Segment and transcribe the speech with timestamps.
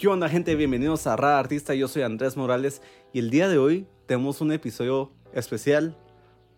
[0.00, 0.54] ¿Qué onda gente?
[0.54, 2.80] Bienvenidos a Rada Artista, yo soy Andrés Morales
[3.12, 5.94] y el día de hoy tenemos un episodio especial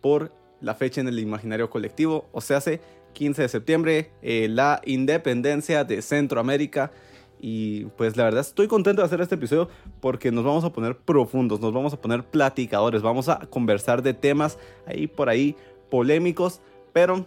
[0.00, 2.80] por la fecha en el imaginario colectivo, o sea, hace
[3.14, 6.92] 15 de septiembre, eh, la independencia de Centroamérica.
[7.40, 9.68] Y pues la verdad estoy contento de hacer este episodio
[10.00, 14.14] porque nos vamos a poner profundos, nos vamos a poner platicadores, vamos a conversar de
[14.14, 14.56] temas
[14.86, 15.56] ahí por ahí
[15.90, 16.60] polémicos,
[16.92, 17.26] pero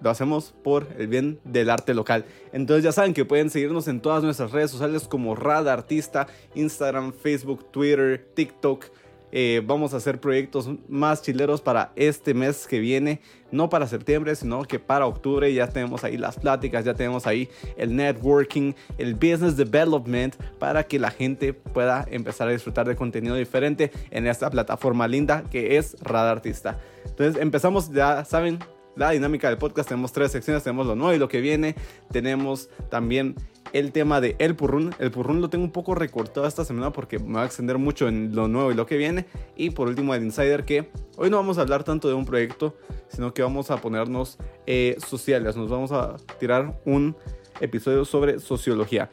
[0.00, 2.24] lo hacemos por el bien del arte local.
[2.52, 7.12] Entonces ya saben que pueden seguirnos en todas nuestras redes sociales como Rada Artista, Instagram,
[7.12, 8.86] Facebook, Twitter, TikTok.
[9.32, 13.20] Eh, vamos a hacer proyectos más chileros para este mes que viene,
[13.50, 17.48] no para septiembre, sino que para octubre ya tenemos ahí las pláticas, ya tenemos ahí
[17.76, 23.34] el networking, el business development, para que la gente pueda empezar a disfrutar de contenido
[23.34, 26.78] diferente en esta plataforma linda que es Rada Artista.
[27.04, 28.60] Entonces empezamos, ya saben,
[28.96, 29.88] la dinámica del podcast.
[29.88, 31.76] Tenemos tres secciones, tenemos lo nuevo y lo que viene.
[32.10, 33.36] Tenemos también
[33.72, 34.94] el tema de El Purrún.
[34.98, 38.08] El Purrún lo tengo un poco recortado esta semana porque me va a extender mucho
[38.08, 39.26] en lo nuevo y lo que viene.
[39.54, 42.74] Y por último el Insider que hoy no vamos a hablar tanto de un proyecto,
[43.08, 45.56] sino que vamos a ponernos eh, sociales.
[45.56, 47.16] Nos vamos a tirar un
[47.60, 49.10] episodio sobre sociología.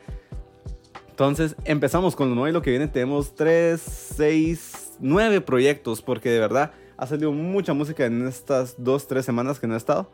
[1.10, 2.88] Entonces empezamos con lo nuevo y lo que viene.
[2.88, 9.08] Tenemos 3, 6, 9 proyectos porque de verdad ha salido mucha música en estas dos,
[9.08, 10.10] tres semanas que no he estado.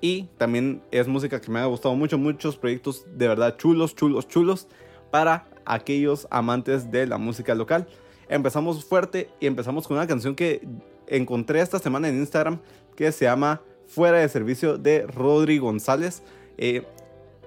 [0.00, 4.28] Y también es música que me ha gustado mucho, muchos proyectos de verdad chulos, chulos,
[4.28, 4.68] chulos
[5.10, 7.86] para aquellos amantes de la música local.
[8.28, 10.66] Empezamos fuerte y empezamos con una canción que
[11.06, 12.60] encontré esta semana en Instagram
[12.96, 16.22] que se llama Fuera de Servicio de Rodri González.
[16.58, 16.86] Eh,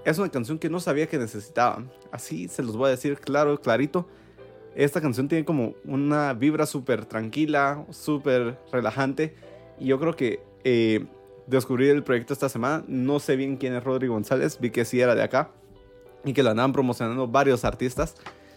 [0.06, 1.84] es una canción que no sabía que necesitaba.
[2.12, 4.08] Así se los voy a decir claro, clarito.
[4.78, 9.34] Esta canción tiene como una vibra súper tranquila, súper relajante.
[9.80, 11.04] Y yo creo que eh,
[11.48, 12.84] descubrí el proyecto esta semana.
[12.88, 14.60] No sé bien quién es Rodrigo González.
[14.62, 15.50] Vi que sí era de acá.
[16.24, 18.14] Y que lo andaban promocionando varios artistas.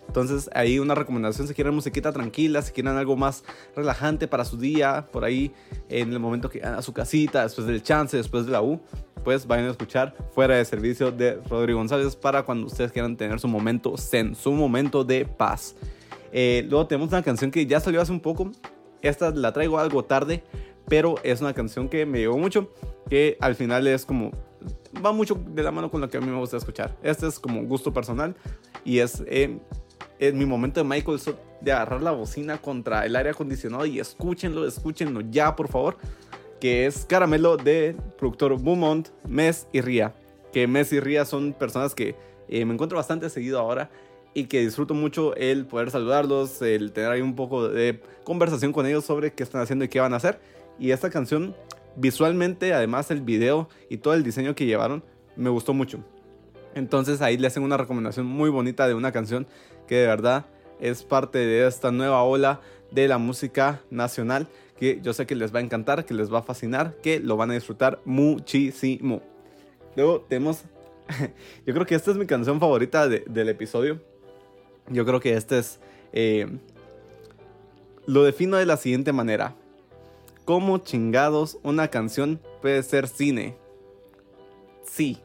[0.08, 3.42] Entonces ahí una recomendación si quieren musiquita tranquila, si quieren algo más
[3.74, 5.54] relajante para su día, por ahí
[5.88, 8.78] en el momento que a su casita, después del chance, después de la U,
[9.24, 13.40] pues vayan a escuchar fuera de servicio de Rodrigo González para cuando ustedes quieran tener
[13.40, 15.76] su momento zen, su momento de paz.
[16.32, 18.50] Eh, luego tenemos una canción que ya salió hace un poco.
[19.02, 20.42] Esta la traigo algo tarde,
[20.88, 22.70] pero es una canción que me llegó mucho.
[23.08, 24.30] Que al final es como.
[25.04, 26.96] Va mucho de la mano con lo que a mí me gusta escuchar.
[27.02, 28.36] Este es como gusto personal
[28.84, 29.58] y es eh,
[30.18, 31.18] en mi momento de Michael
[31.60, 35.96] de agarrar la bocina contra el aire acondicionado y escúchenlo, escúchenlo ya, por favor.
[36.60, 40.14] Que es Caramelo de productor Beaumont, Mes y Ria.
[40.52, 42.16] Que Mes y Ria son personas que
[42.48, 43.90] eh, me encuentro bastante seguido ahora
[44.34, 48.86] y que disfruto mucho el poder saludarlos, el tener ahí un poco de conversación con
[48.86, 50.40] ellos sobre qué están haciendo y qué van a hacer.
[50.78, 51.54] Y esta canción,
[51.96, 55.02] visualmente, además el video y todo el diseño que llevaron,
[55.36, 56.04] me gustó mucho.
[56.74, 59.46] Entonces ahí le hacen una recomendación muy bonita de una canción
[59.88, 60.46] que de verdad
[60.78, 62.60] es parte de esta nueva ola
[62.92, 64.48] de la música nacional
[64.78, 67.36] que yo sé que les va a encantar, que les va a fascinar, que lo
[67.36, 69.20] van a disfrutar muchísimo.
[69.94, 70.62] Luego tenemos,
[71.66, 74.00] yo creo que esta es mi canción favorita del episodio
[74.90, 75.80] yo creo que este es...
[76.12, 76.46] Eh,
[78.06, 79.54] lo defino de la siguiente manera.
[80.44, 83.56] ¿Cómo chingados una canción puede ser cine?
[84.84, 85.18] Sí,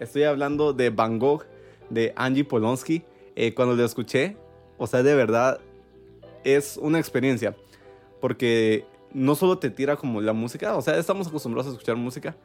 [0.00, 1.44] estoy hablando de Van Gogh,
[1.88, 3.04] de Angie Polonsky.
[3.36, 4.36] Eh, cuando lo escuché,
[4.76, 5.60] o sea, de verdad,
[6.44, 7.54] es una experiencia.
[8.20, 8.84] Porque
[9.14, 12.36] no solo te tira como la música, o sea, estamos acostumbrados a escuchar música,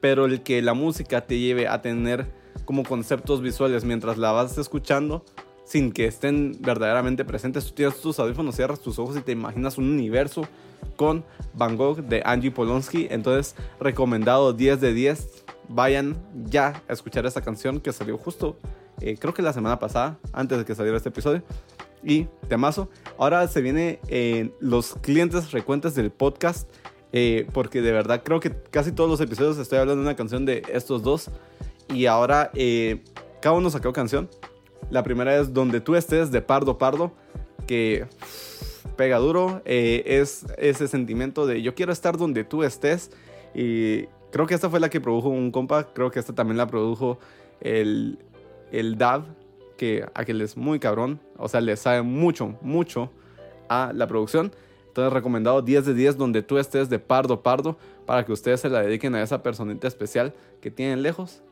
[0.00, 2.26] pero el que la música te lleve a tener
[2.64, 5.24] como conceptos visuales mientras la vas escuchando,
[5.64, 7.66] sin que estén verdaderamente presentes.
[7.66, 10.42] Tú tienes tus audífonos, cierras tus ojos y te imaginas un universo
[10.96, 13.08] con Van Gogh de Angie Polonsky.
[13.10, 15.44] Entonces, recomendado 10 de 10.
[15.68, 18.58] Vayan ya a escuchar esta canción que salió justo,
[19.00, 21.42] eh, creo que la semana pasada, antes de que saliera este episodio.
[22.02, 22.90] Y temazo.
[23.16, 26.68] Ahora se viene en los clientes frecuentes del podcast.
[27.16, 30.44] Eh, porque de verdad creo que casi todos los episodios estoy hablando de una canción
[30.44, 31.30] de estos dos.
[31.88, 33.04] Y ahora eh,
[33.40, 34.28] cada uno sacó canción.
[34.90, 37.12] La primera es Donde tú estés de Pardo Pardo,
[37.66, 38.06] que
[38.96, 39.62] pega duro.
[39.64, 43.10] Eh, es ese sentimiento de yo quiero estar donde tú estés.
[43.54, 45.92] Y creo que esta fue la que produjo un compa.
[45.92, 47.18] Creo que esta también la produjo
[47.60, 48.18] el,
[48.72, 49.24] el Dav,
[49.76, 51.20] que aquel es muy cabrón.
[51.36, 53.10] O sea, le sabe mucho, mucho
[53.68, 54.52] a la producción.
[54.88, 57.76] Entonces recomendado 10 de 10 donde tú estés de Pardo Pardo
[58.06, 61.42] para que ustedes se la dediquen a esa personita especial que tienen lejos,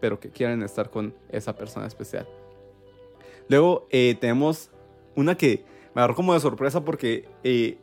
[0.00, 2.28] pero que quieren estar con esa persona especial.
[3.52, 4.70] Luego eh, tenemos
[5.14, 5.62] una que
[5.94, 7.76] me agarró como de sorpresa porque eh,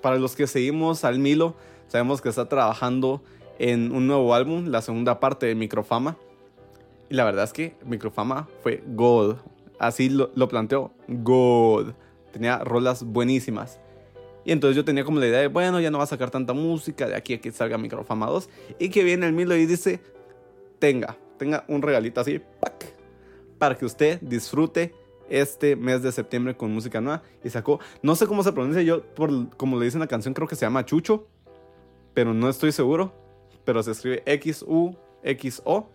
[0.00, 1.56] para los que seguimos al Milo,
[1.88, 3.24] sabemos que está trabajando
[3.58, 6.16] en un nuevo álbum, la segunda parte de Microfama.
[7.10, 9.38] Y la verdad es que Microfama fue gold.
[9.80, 10.92] así lo, planteó.
[11.08, 11.94] God.
[12.32, 13.80] Tenía rolas buenísimas.
[14.44, 16.52] Y entonces yo tenía como la idea de, bueno, ya no va a sacar tanta
[16.52, 18.48] música de aquí a que salga Microfama 2.
[18.78, 19.98] Y que viene el Milo y dice,
[20.78, 22.94] tenga, tenga un regalito así, ¡pac!
[23.58, 24.94] para que usted disfrute
[25.28, 27.22] este mes de septiembre con música nueva.
[27.44, 30.34] Y sacó, no sé cómo se pronuncia yo, por, como le dice en la canción,
[30.34, 31.26] creo que se llama Chucho,
[32.14, 33.12] pero no estoy seguro.
[33.64, 35.88] Pero se escribe X-U-X-O.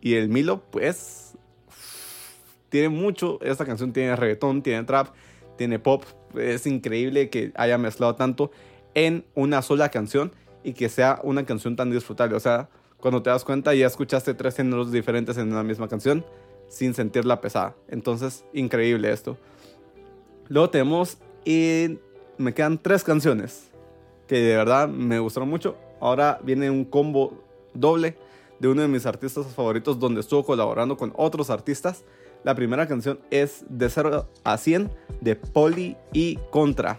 [0.00, 1.36] Y el Milo, pues,
[2.68, 3.38] tiene mucho.
[3.42, 5.08] Esta canción tiene reggaetón, tiene trap,
[5.56, 6.04] tiene pop.
[6.36, 8.50] Es increíble que haya mezclado tanto
[8.94, 10.32] en una sola canción
[10.64, 12.36] y que sea una canción tan disfrutable.
[12.36, 16.24] O sea, cuando te das cuenta ya escuchaste tres géneros diferentes en una misma canción
[16.68, 17.74] sin sentirla pesada.
[17.88, 19.36] Entonces, increíble esto.
[20.48, 21.98] Luego tenemos y
[22.38, 23.70] me quedan tres canciones
[24.26, 25.76] que de verdad me gustaron mucho.
[26.00, 27.42] Ahora viene un combo
[27.74, 28.16] doble
[28.58, 32.04] de uno de mis artistas favoritos donde estuvo colaborando con otros artistas.
[32.44, 34.90] La primera canción es De 0 a 100
[35.20, 36.96] de Poli y Contra.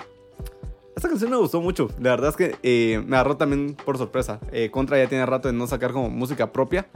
[0.95, 1.89] Esta canción me gustó mucho.
[1.99, 4.39] La verdad es que eh, me agarró también por sorpresa.
[4.51, 6.87] Eh, Contra ya tiene rato de no sacar como música propia.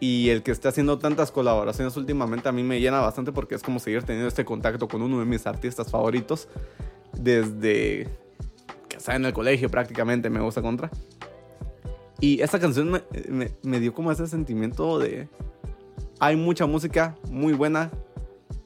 [0.00, 3.62] Y el que esté haciendo tantas colaboraciones últimamente a mí me llena bastante porque es
[3.62, 6.48] como seguir teniendo este contacto con uno de mis artistas favoritos.
[7.16, 8.08] Desde
[8.88, 10.90] que está en el colegio prácticamente me gusta Contra.
[12.20, 15.28] Y esta canción me, me, me dio como ese sentimiento de...
[16.20, 17.90] Hay mucha música muy buena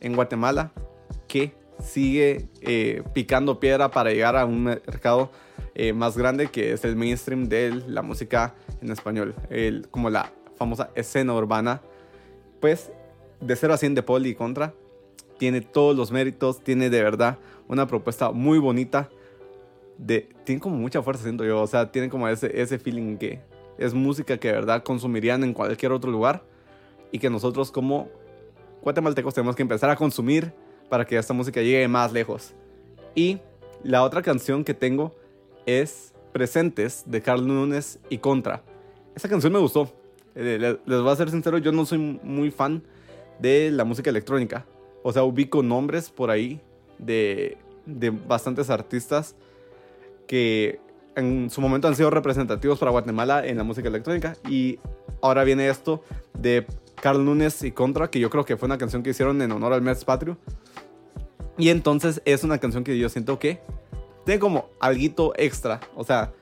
[0.01, 0.73] en Guatemala
[1.27, 5.31] que sigue eh, picando piedra para llegar a un mercado
[5.75, 10.33] eh, más grande que es el mainstream de la música en español, el, como la
[10.59, 11.81] famosa escena urbana.
[12.61, 12.91] Pues
[13.41, 14.75] de 0 a 100 de Poli y Contra
[15.39, 17.39] tiene todos los méritos, tiene de verdad
[17.69, 19.09] una propuesta muy bonita.
[19.97, 21.63] De, tiene como mucha fuerza, siento yo.
[21.63, 23.41] O sea, tiene como ese, ese feeling que
[23.79, 26.43] es música que de verdad consumirían en cualquier otro lugar
[27.13, 28.09] y que nosotros como
[28.83, 30.53] guatemaltecos tenemos que empezar a consumir
[30.89, 32.55] para que esta música llegue más lejos.
[33.15, 33.39] Y
[33.83, 35.15] la otra canción que tengo
[35.67, 38.63] es Presentes de Carl Nunes y Contra.
[39.15, 39.93] Esa canción me gustó.
[40.41, 42.85] Eh, les voy a ser sincero, yo no soy muy fan
[43.41, 44.65] de la música electrónica.
[45.03, 46.61] O sea, ubico nombres por ahí
[46.99, 47.57] de,
[47.87, 49.35] de bastantes artistas
[50.29, 50.79] que
[51.17, 54.37] en su momento han sido representativos para Guatemala en la música electrónica.
[54.49, 54.79] Y
[55.23, 56.05] ahora viene esto
[56.39, 56.65] de
[57.03, 59.73] Carl Nunes y Contra, que yo creo que fue una canción que hicieron en honor
[59.73, 60.39] al mes patrio.
[61.57, 63.59] Y entonces es una canción que yo siento que
[64.25, 65.81] tiene como algo extra.
[65.97, 66.33] O sea,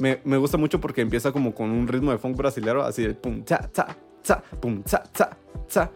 [0.00, 3.14] me, me, gusta mucho porque empieza como con un ritmo de funk brasilero, así de
[3.14, 5.36] pum, cha, cha, cha, pum, cha, cha,
[5.68, 5.90] cha.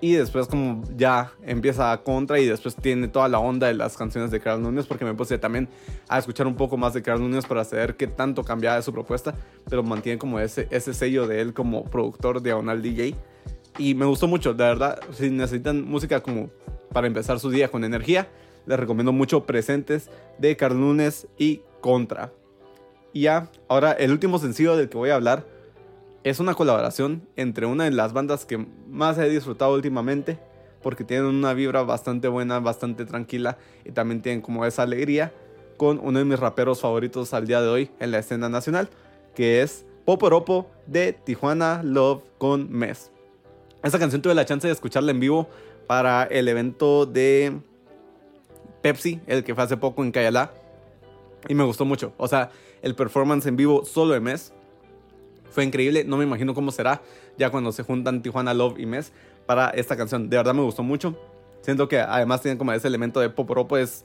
[0.00, 3.96] Y después como ya empieza a contra y después tiene toda la onda de las
[3.96, 5.68] canciones de Carl Núñez porque me puse también
[6.08, 8.92] a escuchar un poco más de Carl Núñez para saber qué tanto cambiaba de su
[8.92, 9.34] propuesta,
[9.68, 13.14] pero mantiene como ese, ese sello de él como productor diagonal DJ.
[13.78, 16.50] Y me gustó mucho, de verdad, si necesitan música como
[16.92, 18.28] para empezar su día con energía.
[18.66, 22.32] Les recomiendo mucho Presentes de Carlunes y Contra.
[23.14, 25.46] Y ya, ahora el último sencillo del que voy a hablar
[26.24, 30.38] es una colaboración entre una de las bandas que más he disfrutado últimamente.
[30.82, 35.32] Porque tienen una vibra bastante buena, bastante tranquila y también tienen como esa alegría
[35.76, 38.90] con uno de mis raperos favoritos al día de hoy en la escena nacional,
[39.34, 43.10] que es Poporopo de Tijuana Love con Mes.
[43.82, 45.48] Esta canción tuve la chance de escucharla en vivo
[45.86, 47.60] para el evento de
[48.82, 50.52] Pepsi, el que fue hace poco en Cayalá.
[51.48, 52.12] Y me gustó mucho.
[52.16, 52.50] O sea,
[52.84, 54.52] el performance en vivo solo de Mes
[55.50, 56.04] fue increíble.
[56.04, 57.00] No me imagino cómo será
[57.38, 59.10] ya cuando se juntan Tijuana Love y Mes
[59.46, 60.28] para esta canción.
[60.28, 61.18] De verdad me gustó mucho.
[61.62, 63.78] Siento que además tienen como ese elemento de poporopo.
[63.78, 64.04] Es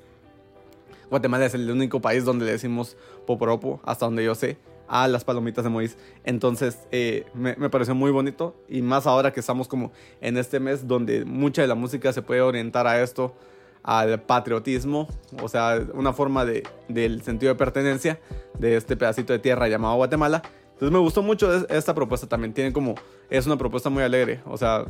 [1.09, 2.95] Guatemala es el único país donde le decimos
[3.27, 4.57] poporopo, hasta donde yo sé
[4.88, 5.98] a las palomitas de Mois.
[6.24, 10.62] Entonces eh, me, me, pareció muy bonito y más ahora que estamos como en este
[10.62, 13.36] mes donde mucha de la música se puede orientar a esto,
[13.83, 15.07] al patriotismo,
[15.41, 18.19] o sea, una forma de, del sentido de pertenencia
[18.57, 20.41] de este pedacito de tierra llamado Guatemala.
[20.74, 22.95] Entonces me gustó mucho esta propuesta también, tiene como,
[23.29, 24.86] es una propuesta muy alegre, o sea,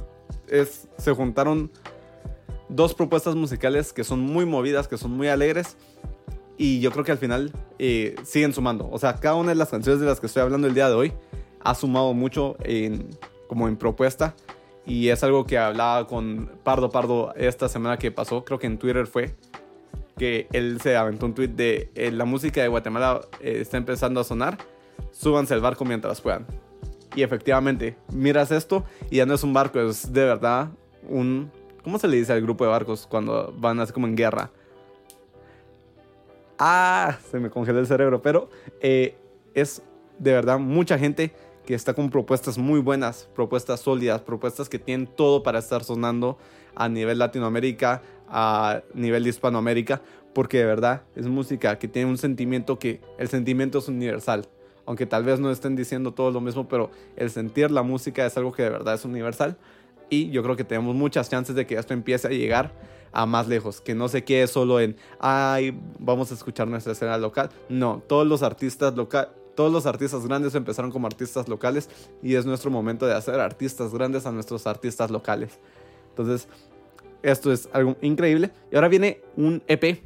[0.98, 1.72] se juntaron
[2.68, 5.78] dos propuestas musicales que son muy movidas, que son muy alegres
[6.58, 8.90] y yo creo que al final eh, siguen sumando.
[8.92, 10.94] O sea, cada una de las canciones de las que estoy hablando el día de
[10.96, 11.14] hoy
[11.62, 12.58] ha sumado mucho
[13.48, 14.36] como en propuesta.
[14.86, 18.78] Y es algo que hablaba con Pardo Pardo esta semana que pasó, creo que en
[18.78, 19.36] Twitter fue,
[20.18, 24.20] que él se aventó un tweet de eh, la música de Guatemala eh, está empezando
[24.20, 24.58] a sonar,
[25.12, 26.46] súbanse al barco mientras puedan.
[27.16, 30.70] Y efectivamente, miras esto y ya no es un barco, es de verdad
[31.08, 31.52] un...
[31.84, 34.52] ¿Cómo se le dice al grupo de barcos cuando van así como en guerra?
[36.60, 38.50] Ah, se me congeló el cerebro, pero
[38.82, 39.16] eh,
[39.54, 39.82] es
[40.20, 41.34] de verdad mucha gente
[41.70, 46.40] que está con propuestas muy buenas, propuestas sólidas, propuestas que tienen todo para estar sonando
[46.74, 50.02] a nivel Latinoamérica, a nivel Hispanoamérica,
[50.34, 54.48] porque de verdad es música que tiene un sentimiento que el sentimiento es universal.
[54.88, 58.36] Aunque tal vez no estén diciendo todo lo mismo, pero el sentir la música es
[58.36, 59.56] algo que de verdad es universal.
[60.10, 62.74] Y yo creo que tenemos muchas chances de que esto empiece a llegar
[63.12, 67.16] a más lejos, que no se quede solo en, ay, vamos a escuchar nuestra escena
[67.20, 67.52] local.
[67.70, 71.90] No, todos los artistas locales, todos los artistas grandes empezaron como artistas locales
[72.24, 75.60] y es nuestro momento de hacer artistas grandes a nuestros artistas locales.
[76.12, 76.48] Entonces,
[77.24, 78.52] esto es algo increíble.
[78.72, 80.02] Y ahora viene un EP.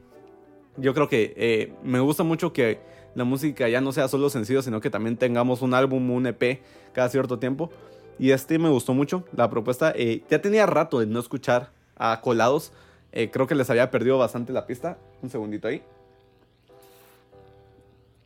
[0.78, 2.80] Yo creo que eh, me gusta mucho que
[3.14, 6.64] la música ya no sea solo sencillo, sino que también tengamos un álbum, un EP
[6.92, 7.70] cada cierto tiempo.
[8.18, 9.94] Y este me gustó mucho, la propuesta.
[9.96, 12.72] Eh, ya tenía rato de no escuchar a Colados.
[13.12, 14.98] Eh, creo que les había perdido bastante la pista.
[15.22, 15.84] Un segundito ahí.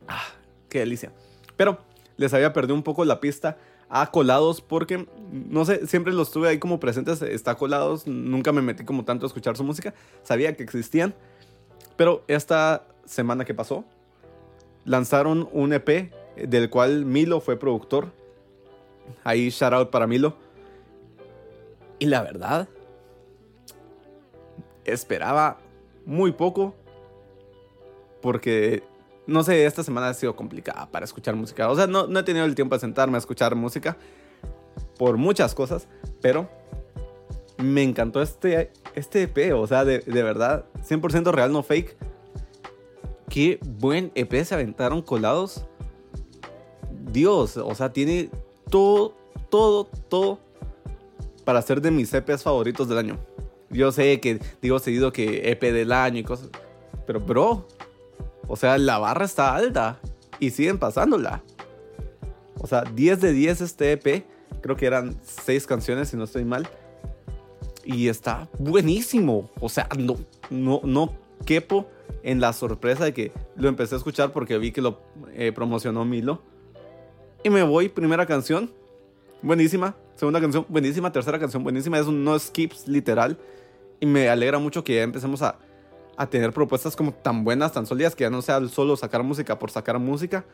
[0.08, 0.24] Ah,
[0.68, 1.12] qué delicia.
[1.56, 1.78] Pero
[2.16, 3.56] les había perdido un poco la pista
[3.88, 7.22] a Colados porque, no sé, siempre los tuve ahí como presentes.
[7.22, 9.94] Está Colados, nunca me metí como tanto a escuchar su música.
[10.22, 11.14] Sabía que existían.
[11.96, 13.84] Pero esta semana que pasó,
[14.84, 18.12] lanzaron un EP del cual Milo fue productor.
[19.24, 20.36] Ahí shout out para Milo.
[21.98, 22.68] Y la verdad,
[24.84, 25.58] esperaba
[26.06, 26.74] muy poco
[28.20, 28.82] porque
[29.28, 31.70] no sé, esta semana ha sido complicada para escuchar música.
[31.70, 33.98] O sea, no, no he tenido el tiempo de sentarme a escuchar música
[34.96, 35.86] por muchas cosas,
[36.22, 36.48] pero
[37.58, 39.54] me encantó este, este EP.
[39.54, 41.94] O sea, de, de verdad, 100% real, no fake.
[43.28, 45.66] Qué buen EP se aventaron colados.
[47.12, 48.30] Dios, o sea, tiene
[48.70, 49.14] todo,
[49.50, 50.38] todo, todo
[51.44, 53.18] para ser de mis EPs favoritos del año.
[53.68, 56.48] Yo sé que digo seguido que EP del año y cosas,
[57.06, 57.66] pero bro,
[58.48, 60.00] o sea, la barra está alta
[60.40, 61.42] y siguen pasándola.
[62.58, 64.24] O sea, 10 de 10 este EP.
[64.62, 66.68] Creo que eran 6 canciones, si no estoy mal.
[67.84, 69.50] Y está buenísimo.
[69.60, 70.16] O sea, no,
[70.50, 71.12] no, no
[71.44, 71.88] quepo
[72.22, 75.00] en la sorpresa de que lo empecé a escuchar porque vi que lo
[75.34, 76.42] eh, promocionó Milo.
[77.44, 78.70] Y me voy, primera canción,
[79.42, 79.94] buenísima.
[80.16, 81.12] Segunda canción, buenísima.
[81.12, 81.98] Tercera canción, buenísima.
[81.98, 83.38] Es un no skips literal.
[84.00, 85.58] Y me alegra mucho que ya empecemos a
[86.18, 89.56] a tener propuestas como tan buenas, tan sólidas, que ya no sea solo sacar música
[89.56, 90.44] por sacar música.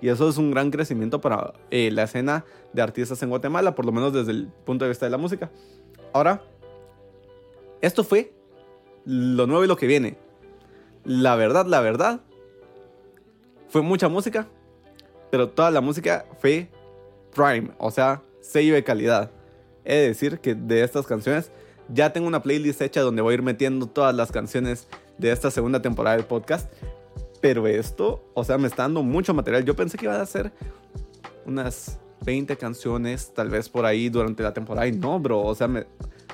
[0.00, 3.84] Y eso es un gran crecimiento para eh, la escena de artistas en Guatemala, por
[3.84, 5.50] lo menos desde el punto de vista de la música.
[6.14, 6.42] Ahora,
[7.82, 8.32] esto fue
[9.04, 10.16] lo nuevo y lo que viene.
[11.04, 12.22] La verdad, la verdad,
[13.68, 14.48] fue mucha música,
[15.30, 16.70] pero toda la música fue
[17.34, 19.30] prime, o sea, sello de calidad.
[19.84, 21.52] He de decir que de estas canciones
[21.92, 24.88] ya tengo una playlist hecha donde voy a ir metiendo todas las canciones
[25.20, 26.72] de esta segunda temporada del podcast.
[27.40, 29.64] Pero esto, o sea, me está dando mucho material.
[29.64, 30.52] Yo pensé que iba a ser
[31.46, 34.86] unas 20 canciones, tal vez por ahí durante la temporada.
[34.86, 35.68] Y no, bro, o sea,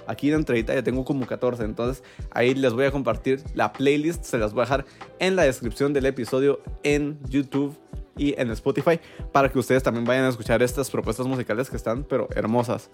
[0.06, 1.64] aquí en entrevista ya tengo como 14.
[1.64, 4.24] Entonces ahí les voy a compartir la playlist.
[4.24, 4.84] Se las voy a dejar
[5.18, 7.76] en la descripción del episodio en YouTube
[8.16, 8.98] y en Spotify
[9.30, 12.90] para que ustedes también vayan a escuchar estas propuestas musicales que están, pero hermosas.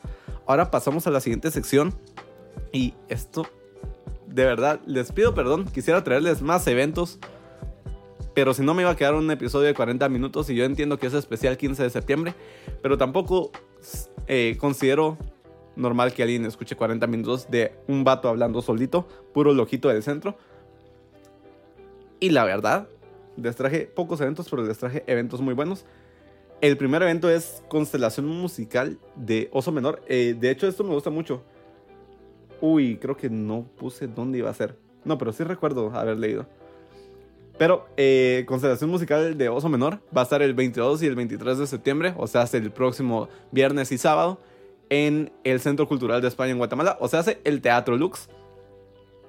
[0.46, 1.94] Ahora pasamos a la siguiente sección.
[2.72, 3.46] Y esto
[4.32, 5.66] de verdad, les pido perdón.
[5.66, 7.18] Quisiera traerles más eventos.
[8.34, 10.98] Pero si no me iba a quedar un episodio de 40 minutos y yo entiendo
[10.98, 12.34] que es especial 15 de septiembre.
[12.82, 13.50] Pero tampoco
[14.26, 15.18] eh, considero
[15.76, 20.36] normal que alguien escuche 40 minutos de un vato hablando solito, puro lojito del centro.
[22.20, 22.88] Y la verdad,
[23.36, 25.84] les traje pocos eventos, pero les traje eventos muy buenos.
[26.60, 30.02] El primer evento es Constelación Musical de Oso Menor.
[30.06, 31.42] Eh, de hecho, esto me gusta mucho.
[32.62, 34.78] Uy, creo que no puse dónde iba a ser.
[35.04, 36.46] No, pero sí recuerdo haber leído.
[37.58, 41.58] Pero eh, Constelación Musical de Oso Menor va a estar el 22 y el 23
[41.58, 44.40] de septiembre, o sea, hasta el próximo viernes y sábado,
[44.90, 48.28] en el Centro Cultural de España en Guatemala, o sea, hace el Teatro Lux,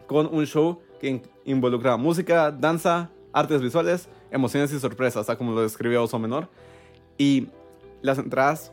[0.06, 6.04] con un show que involucra música, danza, artes visuales, emociones y sorpresas, como lo describió
[6.04, 6.50] Oso Menor.
[7.18, 7.48] Y
[8.04, 8.72] las entradas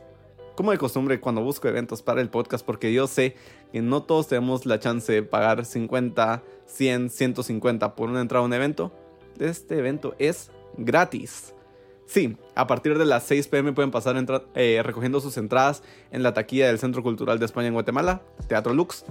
[0.55, 3.35] como de costumbre cuando busco eventos para el podcast, porque yo sé
[3.71, 8.47] que no todos tenemos la chance de pagar 50, 100, 150 por una entrada a
[8.47, 8.91] un evento.
[9.39, 11.53] Este evento es gratis.
[12.05, 14.17] Sí, a partir de las 6 pm pueden pasar
[14.55, 15.81] eh, recogiendo sus entradas
[16.11, 19.05] en la taquilla del Centro Cultural de España en Guatemala, Teatro Lux,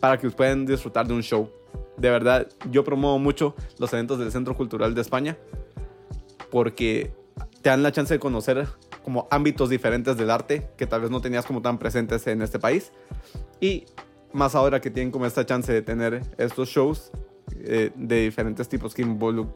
[0.00, 1.50] para que puedan disfrutar de un show.
[1.98, 5.36] De verdad, yo promuevo mucho los eventos del Centro Cultural de España
[6.50, 7.12] porque
[7.62, 8.66] te dan la chance de conocer
[9.04, 12.58] como ámbitos diferentes del arte que tal vez no tenías como tan presentes en este
[12.58, 12.90] país.
[13.60, 13.84] Y
[14.32, 17.12] más ahora que tienen como esta chance de tener estos shows
[17.56, 19.06] eh, de diferentes tipos que,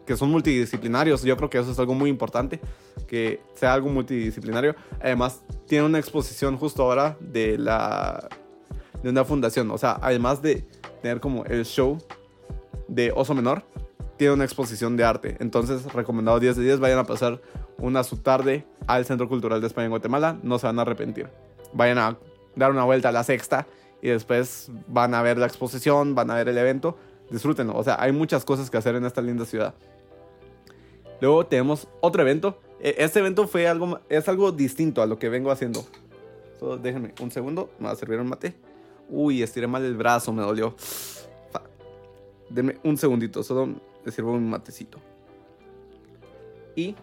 [0.07, 1.23] que son multidisciplinarios.
[1.23, 2.61] Yo creo que eso es algo muy importante,
[3.07, 4.77] que sea algo multidisciplinario.
[5.01, 8.29] Además, tiene una exposición justo ahora de la
[9.03, 9.71] de una fundación.
[9.71, 10.65] O sea, además de
[11.03, 11.99] tener como el show
[12.89, 13.65] de Oso Menor,
[14.19, 15.37] tiene una exposición de arte.
[15.41, 17.41] Entonces, recomendado 10 de 10, vayan a pasar
[17.79, 21.31] una su tarde al Centro Cultural de España en Guatemala, no se van a arrepentir.
[21.73, 22.19] Vayan a
[22.57, 23.67] dar una vuelta a la sexta
[24.03, 26.99] y después van a ver la exposición, van a ver el evento,
[27.31, 27.77] disfrútenlo.
[27.77, 29.75] O sea, hay muchas cosas que hacer en esta linda ciudad.
[31.21, 32.61] Luego tenemos otro evento.
[32.81, 35.85] E, este evento fue algo, es algo distinto a lo que vengo haciendo.
[36.59, 38.55] Solo déjenme un segundo, me va a servir un mate.
[39.09, 40.75] Uy, estiré mal el brazo, me dolió.
[42.51, 43.75] Denme un segundito, solo
[44.09, 44.99] le sirvo un matecito.
[46.75, 46.95] Y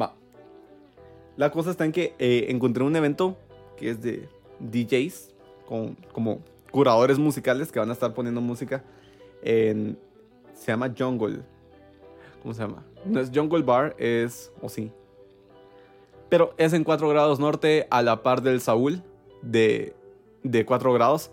[0.00, 0.14] va.
[1.36, 3.36] La cosa está en que eh, encontré un evento
[3.76, 4.28] que es de
[4.60, 5.34] DJs,
[5.66, 8.82] con, como curadores musicales que van a estar poniendo música
[9.42, 9.98] en...
[10.54, 11.42] Se llama Jungle.
[12.42, 12.84] ¿Cómo se llama?
[13.04, 14.50] No es Jungle Bar, es...
[14.60, 14.90] O sí.
[16.28, 19.02] Pero es en 4 grados norte, a la par del Saúl,
[19.42, 19.94] de,
[20.42, 21.30] de 4 grados.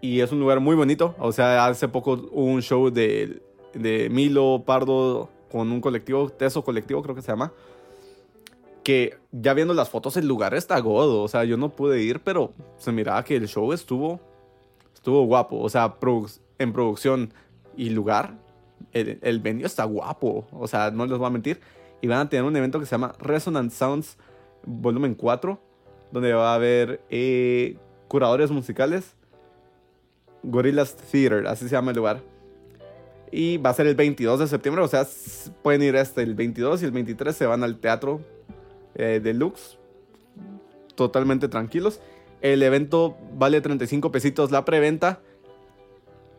[0.00, 1.14] Y es un lugar muy bonito.
[1.18, 3.42] O sea, hace poco hubo un show de,
[3.76, 7.52] de Milo Pardo con un colectivo, Teso Colectivo creo que se llama
[8.82, 12.20] que ya viendo las fotos el lugar está godo, o sea, yo no pude ir,
[12.20, 14.20] pero se miraba que el show estuvo
[14.94, 15.94] estuvo guapo, o sea,
[16.58, 17.32] en producción
[17.76, 18.34] y lugar,
[18.92, 21.60] el, el venue está guapo, o sea, no les voy a mentir,
[22.00, 24.18] y van a tener un evento que se llama Resonant Sounds
[24.64, 25.60] Volumen 4,
[26.12, 27.76] donde va a haber eh,
[28.08, 29.14] curadores musicales,
[30.42, 32.35] Gorillas Theater, así se llama el lugar.
[33.30, 35.06] Y va a ser el 22 de septiembre, o sea,
[35.62, 38.20] pueden ir hasta el 22 y el 23 se van al teatro
[38.94, 39.78] eh, deluxe.
[40.94, 42.00] Totalmente tranquilos.
[42.40, 45.20] El evento vale 35 pesitos la preventa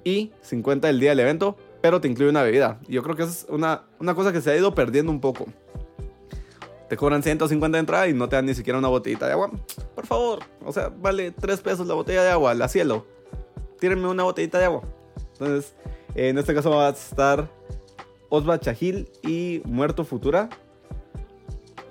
[0.03, 2.79] y 50 el día del evento, pero te incluye una bebida.
[2.87, 5.45] Yo creo que es una, una cosa que se ha ido perdiendo un poco.
[6.87, 9.51] Te cobran 150 de entrada y no te dan ni siquiera una botellita de agua.
[9.93, 13.05] Por favor, o sea, vale 3 pesos la botella de agua, la cielo.
[13.79, 14.83] Tírenme una botellita de agua.
[15.33, 15.75] Entonces,
[16.17, 17.47] en este caso va a estar
[18.29, 20.49] Osva Chahil y Muerto Futura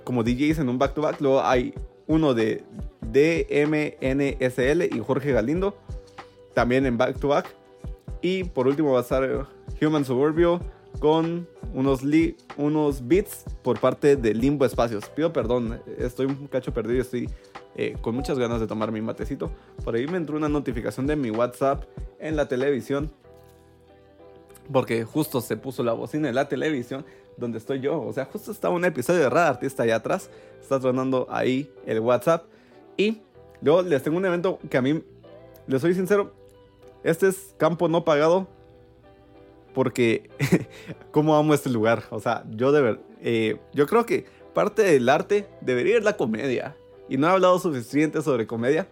[0.03, 1.21] como DJs en un back-to-back.
[1.21, 1.73] Luego hay
[2.09, 2.65] uno de
[3.03, 5.77] DMNSL y Jorge Galindo,
[6.55, 7.55] también en back-to-back.
[8.21, 9.47] Y por último va a estar
[9.81, 10.61] Human Suburbio
[10.99, 12.01] con unos,
[12.57, 15.09] unos beats por parte de Limbo Espacios.
[15.11, 17.31] Pido perdón, estoy un cacho perdido, estoy
[17.77, 19.53] eh, con muchas ganas de tomar mi matecito.
[19.85, 21.85] Por ahí me entró una notificación de mi WhatsApp
[22.19, 23.13] en la televisión.
[24.73, 27.05] Porque justo se puso la bocina en la televisión
[27.37, 28.01] donde estoy yo.
[28.01, 30.31] O sea, justo estaba un episodio de Radar Artista allá atrás.
[30.61, 32.45] Está sonando ahí el WhatsApp.
[32.97, 33.23] Y
[33.61, 35.03] luego les tengo un evento que a mí,
[35.67, 36.33] les soy sincero,
[37.05, 38.49] este es campo no pagado.
[39.75, 40.31] Porque,
[41.11, 42.05] ¿cómo amo este lugar?
[42.11, 44.25] O sea, yo de verdad, eh, yo creo que
[44.55, 46.75] parte del arte debería ser la comedia.
[47.09, 48.89] Y no he hablado suficiente sobre comedia.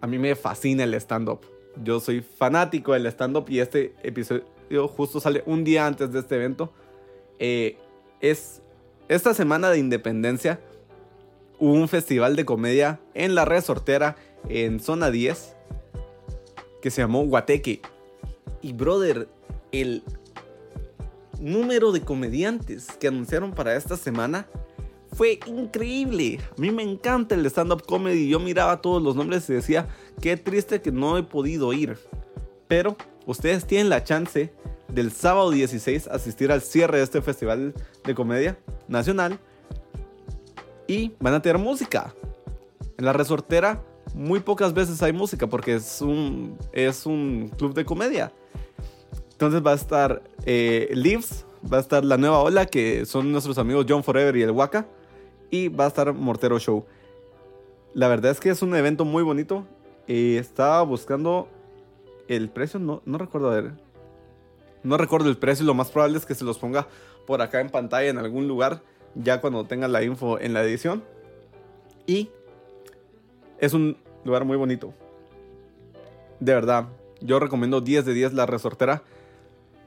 [0.00, 1.40] A mí me fascina el stand-up.
[1.82, 4.44] Yo soy fanático del stand-up y este episodio
[4.88, 6.72] justo sale un día antes de este evento.
[7.38, 7.78] Eh,
[8.20, 8.62] es
[9.08, 10.60] esta semana de independencia
[11.58, 14.16] hubo un festival de comedia en la resortera
[14.48, 15.54] en zona 10
[16.80, 17.80] que se llamó Guateque.
[18.60, 19.28] Y brother,
[19.70, 20.02] el
[21.38, 24.48] número de comediantes que anunciaron para esta semana
[25.12, 26.40] fue increíble.
[26.56, 28.28] A mí me encanta el stand-up comedy.
[28.28, 29.88] Yo miraba todos los nombres y decía,
[30.20, 31.98] qué triste que no he podido ir.
[32.68, 32.96] Pero
[33.26, 34.52] ustedes tienen la chance
[34.88, 39.38] del sábado 16 asistir al cierre de este festival de comedia nacional
[40.86, 42.14] y van a tener música.
[42.98, 43.82] En la resortera
[44.14, 48.32] muy pocas veces hay música porque es un, es un club de comedia.
[49.32, 53.58] Entonces va a estar eh, Leaves, va a estar La Nueva Ola, que son nuestros
[53.58, 54.86] amigos John Forever y el Waka,
[55.50, 56.84] y va a estar Mortero Show.
[57.94, 59.66] La verdad es que es un evento muy bonito.
[60.14, 61.48] Eh, estaba buscando
[62.28, 63.72] el precio, no, no recuerdo.
[64.82, 66.86] No recuerdo el precio, lo más probable es que se los ponga
[67.26, 68.82] por acá en pantalla en algún lugar,
[69.14, 71.02] ya cuando tengan la info en la edición.
[72.06, 72.28] Y
[73.58, 74.92] es un lugar muy bonito.
[76.40, 76.88] De verdad,
[77.22, 79.04] yo recomiendo 10 de 10 la resortera.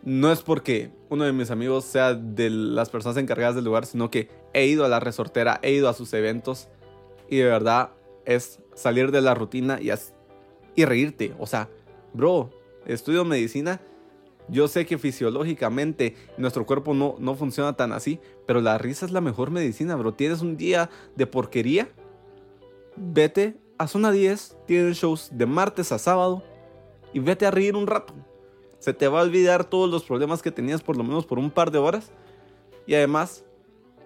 [0.02, 4.10] No es porque uno de mis amigos sea de las personas encargadas del lugar, sino
[4.10, 6.68] que he ido a la resortera, he ido a sus eventos
[7.30, 7.92] y de verdad
[8.26, 9.92] es salir de la rutina y,
[10.76, 11.34] y reírte.
[11.40, 11.70] O sea,
[12.14, 12.50] bro,
[12.86, 13.82] estudio medicina
[14.48, 19.12] yo sé que fisiológicamente nuestro cuerpo no, no funciona tan así, pero la risa es
[19.12, 20.14] la mejor medicina, bro.
[20.14, 21.90] Tienes un día de porquería,
[22.96, 26.44] vete a zona 10, tienen shows de martes a sábado
[27.12, 28.14] y vete a reír un rato.
[28.80, 31.50] Se te va a olvidar todos los problemas que tenías por lo menos por un
[31.50, 32.12] par de horas.
[32.86, 33.44] Y además,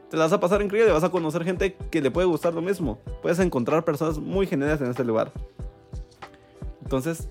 [0.10, 0.94] te las vas a pasar increíble.
[0.94, 2.98] Vas a conocer gente que le puede gustar lo mismo.
[3.22, 5.34] Puedes encontrar personas muy geniales en este lugar.
[6.90, 7.30] Entonces,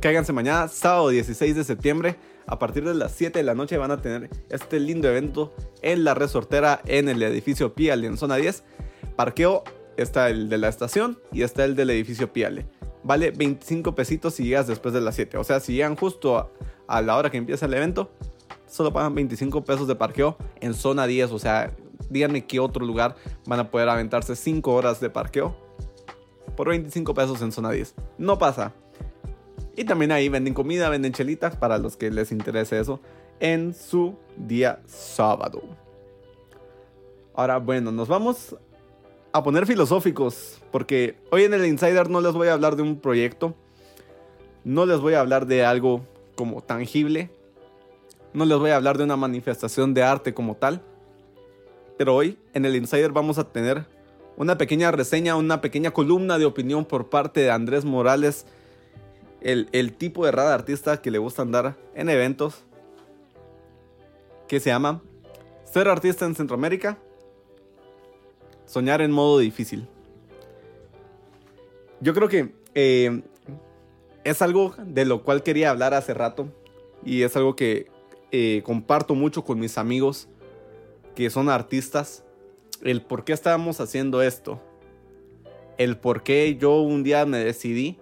[0.00, 2.16] cáiganse mañana, sábado 16 de septiembre.
[2.46, 6.02] A partir de las 7 de la noche van a tener este lindo evento en
[6.02, 8.64] la resortera en el edificio Piale en zona 10.
[9.14, 9.64] Parqueo
[9.98, 12.68] está el de la estación y está el del edificio Piale.
[13.02, 15.36] Vale 25 pesitos si llegas después de las 7.
[15.36, 16.50] O sea, si llegan justo
[16.88, 18.10] a, la hora que empieza el evento,
[18.66, 21.32] solo pagan 25 pesos de parqueo en zona 10.
[21.32, 21.76] O sea,
[22.08, 25.54] díganme qué otro lugar van a poder aventarse 5 horas de parqueo
[26.56, 27.94] por 25 pesos en zona 10.
[28.16, 28.72] No pasa.
[29.76, 33.00] Y también ahí venden comida, venden chelitas para los que les interese eso
[33.40, 35.62] en su día sábado.
[37.34, 38.56] Ahora, bueno, nos vamos
[39.32, 42.98] a poner filosóficos, porque hoy en el Insider no les voy a hablar de un
[42.98, 43.54] proyecto,
[44.64, 47.30] no les voy a hablar de algo como tangible,
[48.32, 50.80] no les voy a hablar de una manifestación de arte como tal,
[51.98, 53.84] pero hoy en el Insider vamos a tener
[54.38, 58.46] una pequeña reseña, una pequeña columna de opinión por parte de Andrés Morales,
[59.46, 62.64] el, tipo de rada artista que le gusta andar en eventos,
[64.48, 65.02] que se llama
[65.64, 66.98] Ser artista en Centroamérica
[68.66, 69.86] soñar en modo difícil.
[72.00, 73.22] Yo creo que eh,
[74.24, 76.48] es algo de lo cual quería hablar hace rato
[77.04, 77.86] y es algo que
[78.32, 80.28] eh, comparto mucho con mis amigos
[81.14, 82.24] que son artistas.
[82.82, 84.60] El por qué estábamos haciendo esto.
[85.78, 88.00] El por qué yo un día me decidí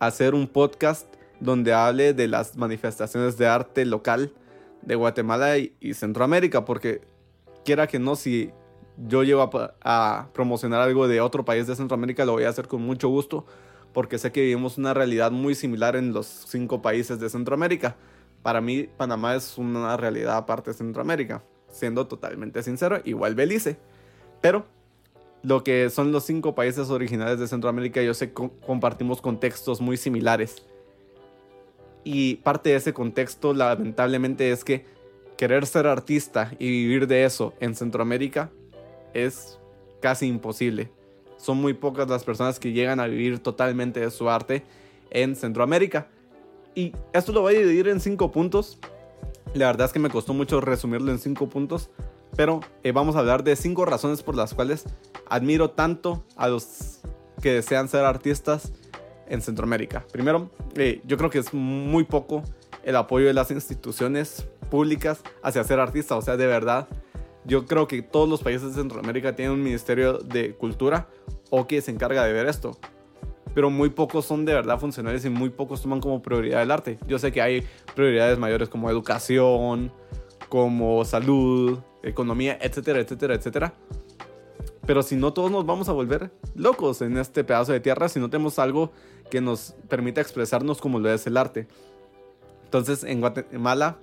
[0.00, 1.06] hacer un podcast
[1.38, 4.32] donde hable de las manifestaciones de arte local
[4.82, 6.64] de Guatemala y, Centroamérica.
[6.64, 7.02] Porque
[7.64, 8.50] quiera que no, si
[8.96, 9.48] yo llego
[9.82, 13.46] a, promocionar algo de otro país de Centroamérica, lo voy a hacer con mucho gusto,
[13.92, 17.96] porque sé que vivimos una realidad muy similar en los cinco países de Centroamérica.
[18.42, 23.78] Para mí, Panamá es una realidad aparte de Centroamérica, siendo totalmente sincero, igual Belice.
[24.40, 24.66] Pero
[25.42, 29.96] lo que son los cinco países originales de Centroamérica, yo sé que compartimos contextos muy
[29.96, 30.62] similares.
[32.04, 34.84] Y parte de ese contexto, lamentablemente, es que
[35.36, 38.50] querer ser artista y vivir de eso en Centroamérica
[39.14, 39.58] es
[40.00, 40.90] casi imposible.
[41.36, 44.62] Son muy pocas las personas que llegan a vivir totalmente de su arte
[45.10, 46.08] en Centroamérica.
[46.74, 48.78] Y esto lo voy a dividir en cinco puntos.
[49.54, 51.90] La verdad es que me costó mucho resumirlo en cinco puntos.
[52.36, 54.84] Pero eh, vamos a hablar de cinco razones por las cuales
[55.28, 57.00] admiro tanto a los
[57.42, 58.72] que desean ser artistas
[59.28, 60.04] en Centroamérica.
[60.12, 62.42] Primero, eh, yo creo que es muy poco
[62.82, 66.16] el apoyo de las instituciones públicas hacia ser artista.
[66.16, 66.88] O sea, de verdad,
[67.44, 71.08] yo creo que todos los países de Centroamérica tienen un ministerio de cultura
[71.50, 72.78] o que se encarga de ver esto.
[73.54, 76.98] Pero muy pocos son de verdad funcionales y muy pocos toman como prioridad el arte.
[77.08, 79.92] Yo sé que hay prioridades mayores como educación,
[80.50, 83.72] como salud, economía, etcétera, etcétera, etcétera.
[84.84, 88.18] Pero si no, todos nos vamos a volver locos en este pedazo de tierra si
[88.18, 88.90] no tenemos algo
[89.30, 91.68] que nos permita expresarnos como lo es el arte.
[92.64, 93.98] Entonces, en Guatemala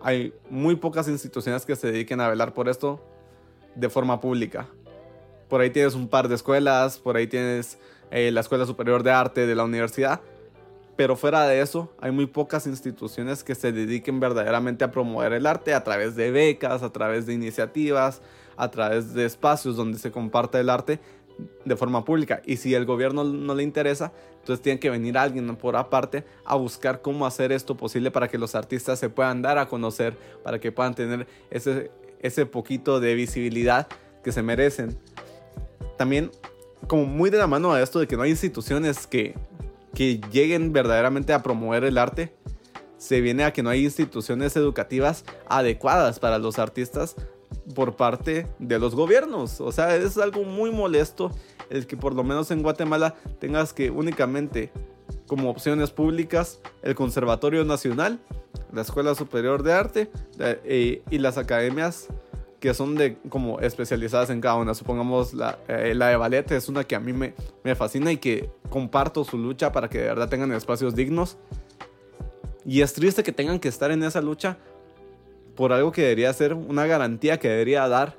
[0.00, 3.04] hay muy pocas instituciones que se dediquen a velar por esto
[3.74, 4.66] de forma pública.
[5.48, 7.78] Por ahí tienes un par de escuelas, por ahí tienes
[8.10, 10.22] eh, la Escuela Superior de Arte de la universidad,
[11.00, 15.46] pero fuera de eso hay muy pocas instituciones que se dediquen verdaderamente a promover el
[15.46, 18.20] arte a través de becas, a través de iniciativas,
[18.58, 21.00] a través de espacios donde se comparte el arte
[21.64, 22.42] de forma pública.
[22.44, 26.54] Y si el gobierno no le interesa, entonces tiene que venir alguien por aparte a
[26.56, 30.58] buscar cómo hacer esto posible para que los artistas se puedan dar a conocer, para
[30.58, 33.88] que puedan tener ese, ese poquito de visibilidad
[34.22, 34.98] que se merecen.
[35.96, 36.30] También,
[36.86, 39.34] como muy de la mano a esto de que no hay instituciones que,
[39.94, 42.34] que lleguen verdaderamente a promover el arte,
[42.96, 47.16] se viene a que no hay instituciones educativas adecuadas para los artistas
[47.74, 49.60] por parte de los gobiernos.
[49.60, 51.30] O sea, es algo muy molesto
[51.70, 54.70] el que por lo menos en Guatemala tengas que únicamente
[55.26, 58.20] como opciones públicas el Conservatorio Nacional,
[58.72, 62.08] la Escuela Superior de Arte eh, y las academias
[62.60, 64.74] que son de como especializadas en cada una.
[64.74, 68.18] Supongamos la, eh, la de ballet es una que a mí me, me fascina y
[68.18, 71.38] que comparto su lucha para que de verdad tengan espacios dignos.
[72.64, 74.58] Y es triste que tengan que estar en esa lucha
[75.56, 78.16] por algo que debería ser una garantía que debería dar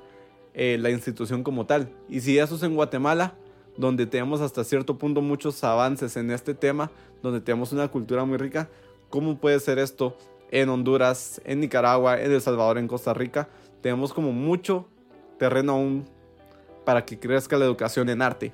[0.54, 1.88] eh, la institución como tal.
[2.08, 3.34] Y si eso es en Guatemala,
[3.76, 6.90] donde tenemos hasta cierto punto muchos avances en este tema,
[7.22, 8.68] donde tenemos una cultura muy rica,
[9.08, 10.16] ¿cómo puede ser esto
[10.50, 13.48] en Honduras, en Nicaragua, en El Salvador, en Costa Rica?
[13.82, 14.86] Tenemos como mucho
[15.38, 16.04] terreno aún
[16.84, 18.52] para que crezca la educación en arte.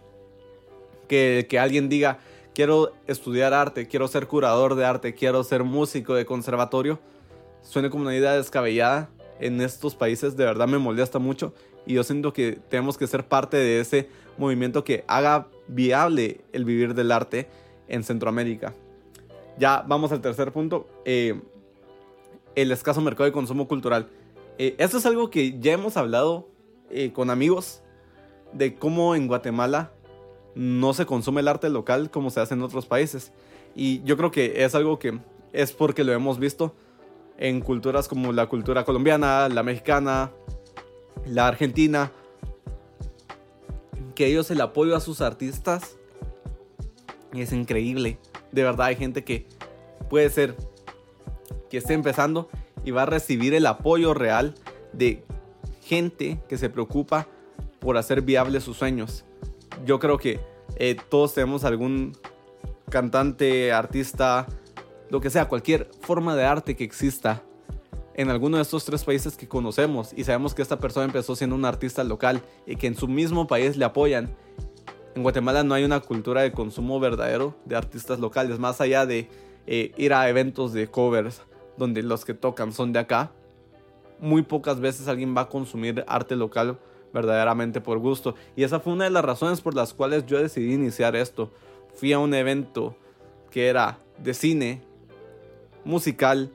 [1.07, 2.19] Que, que alguien diga,
[2.55, 6.99] quiero estudiar arte, quiero ser curador de arte, quiero ser músico de conservatorio,
[7.63, 9.09] suene como una idea descabellada
[9.41, 11.55] en estos países, de verdad me molesta mucho
[11.87, 16.65] y yo siento que tenemos que ser parte de ese movimiento que haga viable el
[16.65, 17.49] vivir del arte
[17.89, 18.75] en Centroamérica.
[19.59, 21.41] Ya vamos al tercer punto, eh,
[22.55, 24.09] el escaso mercado de consumo cultural.
[24.59, 26.49] Eh, esto es algo que ya hemos hablado
[26.91, 27.83] eh, con amigos
[28.53, 29.93] de cómo en Guatemala
[30.55, 33.33] no se consume el arte local como se hace en otros países.
[33.77, 35.21] Y yo creo que es algo que
[35.53, 36.75] es porque lo hemos visto
[37.39, 40.33] en culturas como la cultura colombiana, la mexicana,
[41.25, 42.11] la argentina,
[44.17, 45.97] que ellos el apoyo a sus artistas
[47.33, 48.19] es increíble.
[48.51, 49.47] De verdad hay gente que
[50.11, 50.57] puede ser
[51.71, 52.49] que esté empezando
[52.89, 54.55] y va a recibir el apoyo real
[54.95, 55.23] de
[55.83, 57.29] gente que se preocupa
[57.81, 59.27] por hacer viables sus sueños.
[59.85, 60.41] Yo creo que
[60.77, 62.17] eh, todos tenemos algún
[62.89, 64.47] cantante, artista,
[65.11, 67.43] lo que sea, cualquier forma de arte que exista
[68.15, 71.57] en alguno de estos tres países que conocemos y sabemos que esta persona empezó siendo
[71.57, 74.35] un artista local y que en su mismo país le apoyan.
[75.15, 79.29] En Guatemala no hay una cultura de consumo verdadero de artistas locales, más allá de
[79.67, 81.43] eh, ir a eventos de covers
[81.79, 83.31] donde los que tocan son de acá.
[84.21, 86.79] Muy pocas veces alguien va a consumir arte local
[87.13, 88.35] verdaderamente por gusto.
[88.57, 91.51] Y esa fue una de las razones por las cuales yo decidí iniciar esto.
[91.95, 92.97] Fui a un evento
[93.51, 94.83] que era de cine,
[95.85, 96.51] musical,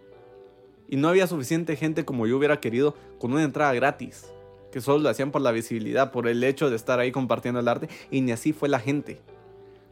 [0.87, 4.29] y no había suficiente gente como yo hubiera querido con una entrada gratis.
[4.71, 7.67] Que solo lo hacían por la visibilidad, por el hecho de estar ahí compartiendo el
[7.67, 9.21] arte, y ni así fue la gente.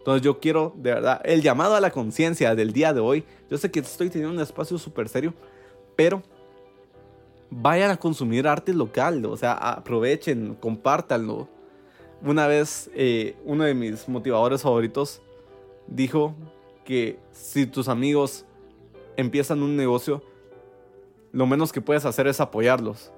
[0.01, 3.23] Entonces yo quiero, de verdad, el llamado a la conciencia del día de hoy.
[3.51, 5.35] Yo sé que estoy teniendo un espacio súper serio,
[5.95, 6.23] pero
[7.51, 11.47] vayan a consumir arte local, o sea, aprovechen, compártanlo.
[12.23, 15.21] Una vez eh, uno de mis motivadores favoritos
[15.85, 16.33] dijo
[16.83, 18.45] que si tus amigos
[19.17, 20.23] empiezan un negocio,
[21.31, 23.11] lo menos que puedes hacer es apoyarlos.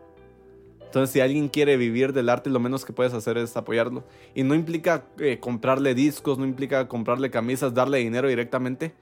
[0.94, 4.04] Entonces, si alguien quiere vivir del arte, lo menos que puedes hacer es apoyarlo.
[4.36, 8.94] Y no implica eh, comprarle discos, no implica comprarle camisas, darle dinero directamente.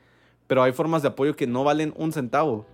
[0.48, 2.66] Pero hay formas de apoyo que no valen un centavo.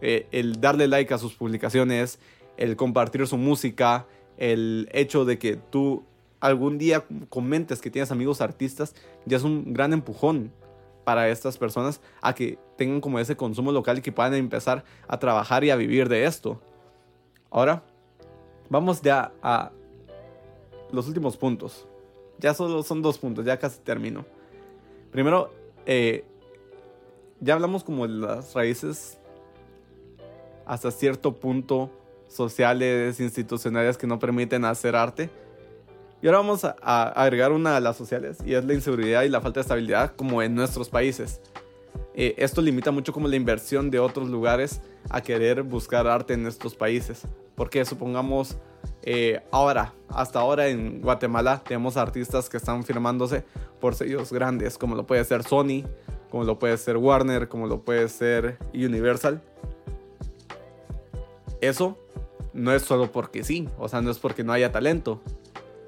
[0.00, 2.20] Eh, el darle like a sus publicaciones,
[2.56, 4.06] el compartir su música,
[4.38, 6.04] el hecho de que tú
[6.38, 10.52] algún día comentes que tienes amigos artistas, ya es un gran empujón
[11.02, 15.18] para estas personas a que tengan como ese consumo local y que puedan empezar a
[15.18, 16.62] trabajar y a vivir de esto.
[17.50, 17.82] Ahora,
[18.68, 19.70] vamos ya a
[20.92, 21.86] los últimos puntos.
[22.38, 24.24] Ya solo son dos puntos, ya casi termino.
[25.10, 25.52] Primero,
[25.86, 26.24] eh,
[27.40, 29.18] ya hablamos como de las raíces
[30.66, 31.90] hasta cierto punto
[32.28, 35.30] sociales, institucionales que no permiten hacer arte.
[36.22, 39.40] Y ahora vamos a, agregar una de las sociales y es la inseguridad y la
[39.40, 41.40] falta de estabilidad como en nuestros países.
[42.16, 46.46] Eh, esto limita mucho como la inversión de otros lugares a querer buscar arte en
[46.46, 47.22] estos países.
[47.54, 48.56] Porque supongamos
[49.02, 53.44] eh, ahora, hasta ahora en Guatemala tenemos artistas que están firmándose
[53.80, 55.84] por sellos grandes como lo puede ser Sony,
[56.30, 59.42] como lo puede ser Warner, como lo puede ser Universal
[61.60, 61.98] eso
[62.52, 65.20] no es solo porque sí, o sea, no es porque no haya talento.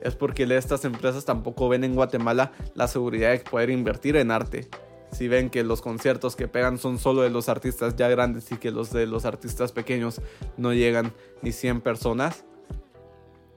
[0.01, 4.69] Es porque estas empresas tampoco ven en Guatemala la seguridad de poder invertir en arte.
[5.11, 8.57] Si ven que los conciertos que pegan son solo de los artistas ya grandes y
[8.57, 10.21] que los de los artistas pequeños
[10.57, 12.45] no llegan ni 100 personas,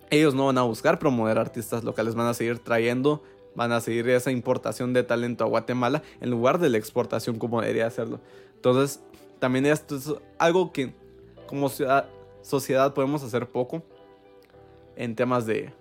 [0.10, 3.24] ellos no van a buscar promover artistas locales, van a seguir trayendo,
[3.56, 7.62] van a seguir esa importación de talento a Guatemala en lugar de la exportación como
[7.62, 8.20] debería hacerlo.
[8.56, 9.02] Entonces,
[9.40, 10.94] también esto es algo que
[11.48, 13.84] como sociedad podemos hacer poco
[14.96, 15.74] en temas de...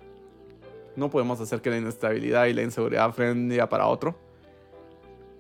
[0.96, 4.16] No podemos hacer que la inestabilidad y la inseguridad frenen para otro.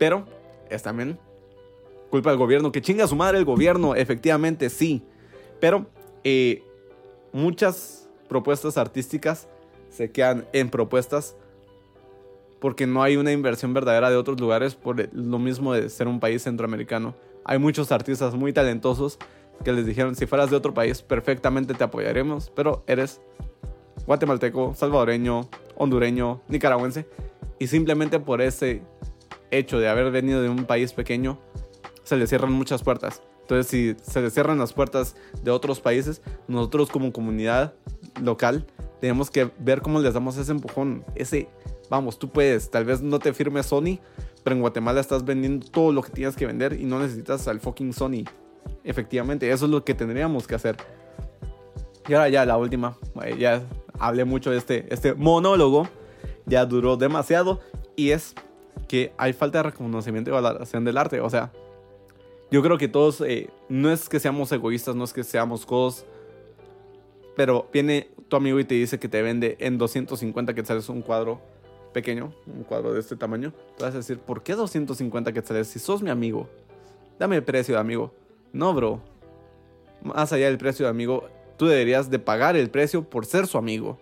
[0.00, 0.24] Pero
[0.70, 1.18] es también
[2.08, 2.72] culpa del gobierno.
[2.72, 5.04] Que chinga su madre el gobierno, efectivamente sí.
[5.60, 5.84] Pero
[6.24, 6.64] eh,
[7.32, 9.46] muchas propuestas artísticas
[9.90, 11.36] se quedan en propuestas
[12.60, 16.18] porque no hay una inversión verdadera de otros lugares por lo mismo de ser un
[16.18, 17.14] país centroamericano.
[17.44, 19.18] Hay muchos artistas muy talentosos
[19.62, 23.20] que les dijeron, si fueras de otro país, perfectamente te apoyaremos, pero eres
[24.06, 27.06] guatemalteco, salvadoreño, hondureño, nicaragüense,
[27.58, 28.82] y simplemente por ese
[29.50, 31.38] hecho de haber venido de un país pequeño,
[32.02, 33.22] se le cierran muchas puertas.
[33.42, 37.74] Entonces, si se le cierran las puertas de otros países, nosotros como comunidad
[38.22, 38.66] local
[39.00, 41.48] tenemos que ver cómo les damos ese empujón, ese,
[41.88, 43.98] vamos, tú puedes, tal vez no te firme Sony,
[44.44, 47.60] pero en Guatemala estás vendiendo todo lo que tienes que vender y no necesitas al
[47.60, 48.24] fucking Sony.
[48.84, 50.76] Efectivamente, eso es lo que tendríamos que hacer.
[52.08, 53.62] Y ahora ya la última, eh, ya
[53.98, 55.88] hablé mucho de este, este monólogo,
[56.46, 57.60] ya duró demasiado
[57.96, 58.34] y es
[58.88, 61.20] que hay falta de reconocimiento y valoración del arte.
[61.20, 61.52] O sea,
[62.50, 66.04] yo creo que todos, eh, no es que seamos egoístas, no es que seamos codos,
[67.36, 71.40] pero viene tu amigo y te dice que te vende en 250 quetzales un cuadro
[71.92, 73.52] pequeño, un cuadro de este tamaño.
[73.76, 76.48] Tú vas a decir, ¿por qué 250 quetzales si sos mi amigo?
[77.18, 78.12] Dame el precio de amigo.
[78.52, 79.00] No, bro.
[80.02, 83.58] Más allá del precio de amigo, tú deberías de pagar el precio por ser su
[83.58, 83.98] amigo.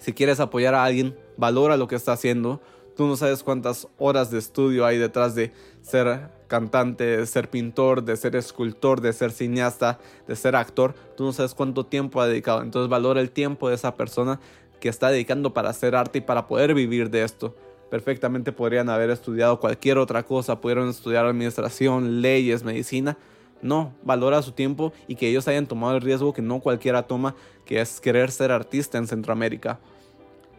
[0.00, 2.60] Si quieres apoyar a alguien, valora lo que está haciendo.
[2.96, 8.02] Tú no sabes cuántas horas de estudio hay detrás de ser cantante, de ser pintor,
[8.02, 10.94] de ser escultor, de ser cineasta, de ser actor.
[11.14, 12.62] Tú no sabes cuánto tiempo ha dedicado.
[12.62, 14.40] Entonces valora el tiempo de esa persona
[14.80, 17.54] que está dedicando para hacer arte y para poder vivir de esto.
[17.90, 23.18] Perfectamente podrían haber estudiado cualquier otra cosa, pudieron estudiar administración, leyes, medicina.
[23.60, 27.34] No, valora su tiempo y que ellos hayan tomado el riesgo que no cualquiera toma,
[27.66, 29.80] que es querer ser artista en Centroamérica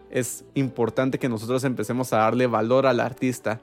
[0.10, 3.62] es importante que nosotros empecemos a darle valor al artista.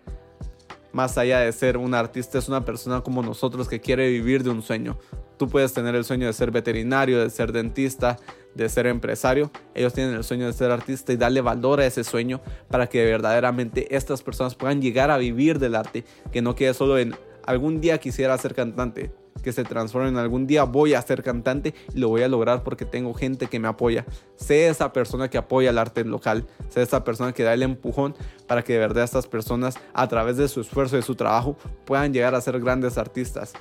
[0.93, 4.51] Más allá de ser un artista, es una persona como nosotros que quiere vivir de
[4.51, 4.97] un sueño.
[5.37, 8.17] Tú puedes tener el sueño de ser veterinario, de ser dentista,
[8.55, 9.51] de ser empresario.
[9.75, 13.05] Ellos tienen el sueño de ser artista y darle valor a ese sueño para que
[13.05, 16.05] verdaderamente estas personas puedan llegar a vivir del arte.
[16.33, 19.11] Que no quede solo en algún día quisiera ser cantante
[19.45, 22.65] que se transforme en algún día voy a ser cantante y lo voy a lograr
[22.65, 24.05] porque tengo gente que me apoya.
[24.35, 28.17] Sé esa persona que apoya el arte local, sé esa persona que da el empujón
[28.49, 32.13] para que de verdad estas personas a través de su esfuerzo y su trabajo puedan
[32.13, 33.53] llegar a ser grandes artistas.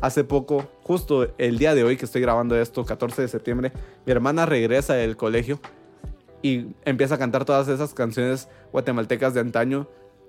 [0.00, 3.72] Hace poco, justo el día de hoy que estoy grabando esto, 14 de septiembre,
[4.04, 5.60] mi hermana regresa del colegio
[6.42, 9.86] y empieza a cantar todas esas canciones guatemaltecas de antaño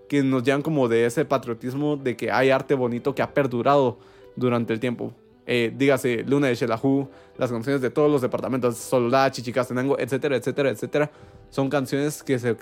[0.08, 3.98] que nos llevan como de ese patriotismo de que hay arte bonito que ha perdurado
[4.36, 5.14] durante el tiempo.
[5.46, 10.70] Eh, dígase Luna de Shelahu, las canciones de todos los departamentos, Soledad, Chichicastenango, etcétera, etcétera,
[10.70, 11.12] etcétera.
[11.50, 12.56] Son canciones que se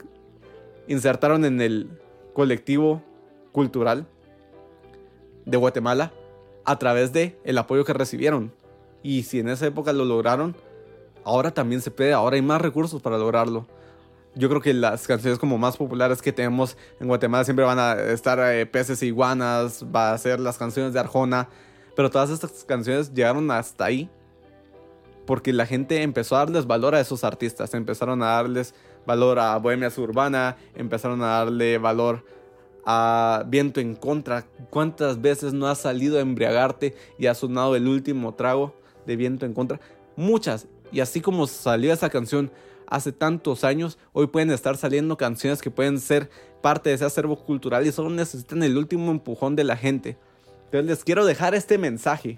[0.87, 1.89] insertaron en el
[2.33, 3.01] colectivo
[3.51, 4.07] cultural
[5.45, 6.11] de Guatemala
[6.65, 8.51] a través de el apoyo que recibieron.
[9.03, 10.55] Y si en esa época lo lograron,
[11.23, 13.65] ahora también se puede, ahora hay más recursos para lograrlo.
[14.33, 17.93] Yo creo que las canciones como más populares que tenemos en Guatemala siempre van a
[17.93, 21.49] estar eh, Peces y Iguanas, va a ser las canciones de Arjona,
[21.95, 24.09] pero todas estas canciones llegaron hasta ahí
[25.25, 28.73] porque la gente empezó a darles valor a esos artistas, empezaron a darles
[29.05, 32.25] valor a Bohemia Urbana, empezaron a darle valor
[32.85, 34.45] a Viento en Contra.
[34.69, 39.45] ¿Cuántas veces no has salido a embriagarte y ha sonado el último trago de Viento
[39.45, 39.79] en Contra?
[40.15, 40.67] Muchas.
[40.91, 42.51] Y así como salió esa canción
[42.91, 46.29] hace tantos años, hoy pueden estar saliendo canciones que pueden ser
[46.61, 50.17] parte de ese acervo cultural y solo necesitan el último empujón de la gente.
[50.65, 52.37] Entonces les quiero dejar este mensaje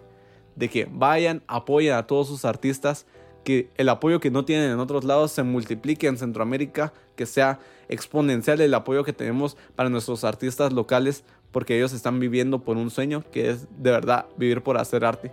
[0.56, 3.08] de que vayan, apoyen a todos sus artistas,
[3.44, 7.60] que el apoyo que no tienen en otros lados se multiplique en Centroamérica, que sea
[7.90, 12.92] exponencial el apoyo que tenemos para nuestros artistas locales, porque ellos están viviendo por un
[12.92, 15.32] sueño que es de verdad vivir por hacer arte.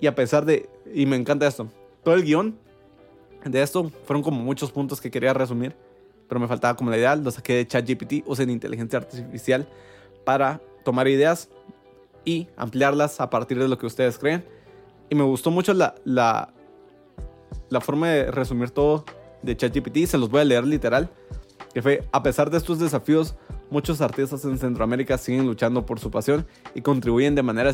[0.00, 1.68] Y a pesar de, y me encanta esto,
[2.02, 2.65] todo el guion
[3.50, 5.76] de esto fueron como muchos puntos que quería resumir,
[6.28, 9.68] pero me faltaba como la idea, lo saqué de ChatGPT, usen inteligencia artificial
[10.24, 11.48] para tomar ideas
[12.24, 14.44] y ampliarlas a partir de lo que ustedes creen.
[15.08, 16.52] Y me gustó mucho la, la,
[17.68, 19.04] la forma de resumir todo
[19.42, 21.08] de ChatGPT, se los voy a leer literal,
[21.72, 23.36] que fue, a pesar de estos desafíos,
[23.70, 27.72] muchos artistas en Centroamérica siguen luchando por su pasión y contribuyen de manera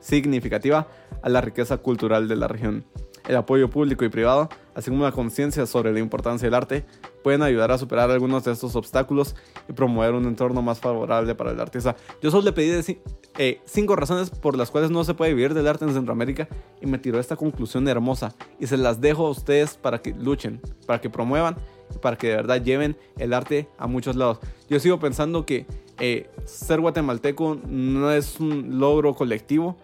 [0.00, 0.88] significativa
[1.22, 2.84] a la riqueza cultural de la región
[3.28, 6.84] el apoyo público y privado, así como la conciencia sobre la importancia del arte,
[7.22, 9.36] pueden ayudar a superar algunos de estos obstáculos
[9.68, 11.96] y promover un entorno más favorable para el artista.
[12.22, 12.98] Yo solo le pedí
[13.38, 16.48] eh, cinco razones por las cuales no se puede vivir del arte en Centroamérica
[16.80, 20.60] y me tiró esta conclusión hermosa y se las dejo a ustedes para que luchen,
[20.86, 21.56] para que promuevan
[21.98, 24.38] para que de verdad lleven el arte a muchos lados.
[24.68, 25.66] Yo sigo pensando que
[25.98, 29.76] eh, ser guatemalteco no es un logro colectivo,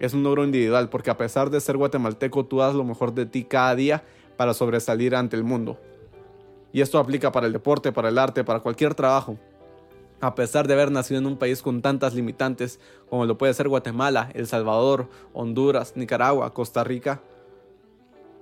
[0.00, 3.26] es un logro individual, porque a pesar de ser guatemalteco, tú das lo mejor de
[3.26, 4.02] ti cada día
[4.36, 5.78] para sobresalir ante el mundo.
[6.72, 9.38] Y esto aplica para el deporte, para el arte, para cualquier trabajo.
[10.20, 13.68] A pesar de haber nacido en un país con tantas limitantes como lo puede ser
[13.68, 17.20] Guatemala, El Salvador, Honduras, Nicaragua, Costa Rica,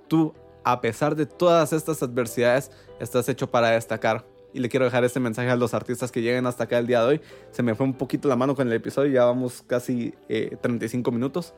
[0.07, 5.03] tú, a pesar de todas estas adversidades, estás hecho para destacar y le quiero dejar
[5.03, 7.21] este mensaje a los artistas que lleguen hasta acá el día de hoy.
[7.51, 10.13] Se me fue un poquito la mano con el episodio, ya vamos casi
[10.61, 11.53] 35 eh, minutos.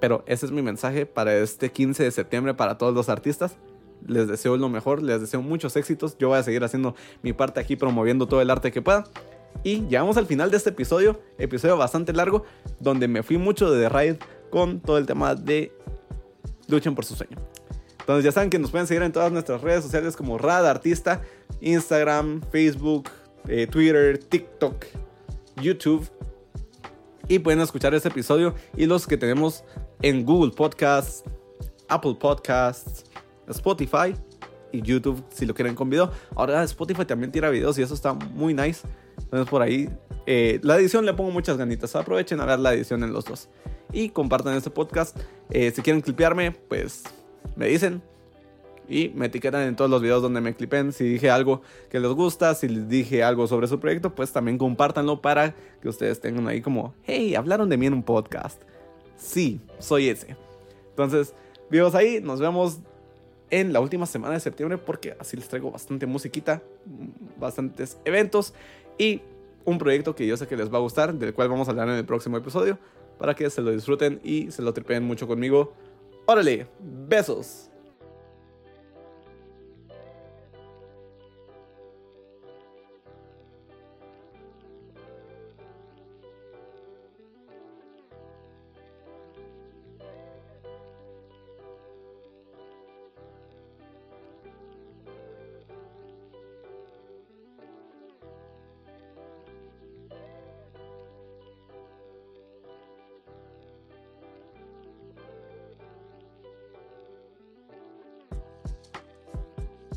[0.00, 3.56] Pero ese es mi mensaje para este 15 de septiembre para todos los artistas.
[4.06, 6.16] Les deseo lo mejor, les deseo muchos éxitos.
[6.18, 9.04] Yo voy a seguir haciendo mi parte aquí promoviendo todo el arte que pueda.
[9.62, 12.44] Y llegamos al final de este episodio, episodio bastante largo,
[12.78, 14.18] donde me fui mucho de The Ride
[14.48, 15.72] con todo el tema de
[16.68, 17.36] luchen por su sueño.
[18.10, 21.22] Entonces ya saben que nos pueden seguir en todas nuestras redes sociales como Rad Artista,
[21.60, 23.08] Instagram, Facebook,
[23.46, 24.84] eh, Twitter, TikTok,
[25.62, 26.10] YouTube.
[27.28, 29.62] Y pueden escuchar este episodio y los que tenemos
[30.02, 31.22] en Google Podcasts,
[31.88, 33.04] Apple Podcasts,
[33.46, 34.16] Spotify
[34.72, 36.10] y YouTube si lo quieren con video.
[36.34, 38.88] Ahora Spotify también tira videos y eso está muy nice.
[39.18, 39.88] Entonces por ahí
[40.26, 41.94] eh, la edición le pongo muchas ganitas.
[41.94, 43.48] Aprovechen a ver la edición en los dos.
[43.92, 45.16] Y compartan este podcast.
[45.50, 47.04] Eh, si quieren clipearme, pues
[47.56, 48.02] me dicen.
[48.88, 50.92] Y me etiquetan en todos los videos donde me clipen.
[50.92, 54.58] Si dije algo que les gusta, si les dije algo sobre su proyecto, pues también
[54.58, 58.60] compártanlo para que ustedes tengan ahí como, hey, hablaron de mí en un podcast.
[59.16, 60.36] Sí, soy ese.
[60.88, 61.34] Entonces,
[61.70, 62.80] vivos ahí, nos vemos
[63.50, 66.62] en la última semana de septiembre porque así les traigo bastante musiquita,
[67.38, 68.54] bastantes eventos
[68.98, 69.22] y
[69.64, 71.88] un proyecto que yo sé que les va a gustar, del cual vamos a hablar
[71.88, 72.78] en el próximo episodio,
[73.18, 75.74] para que se lo disfruten y se lo tripeen mucho conmigo.
[76.30, 77.69] Órale, besos.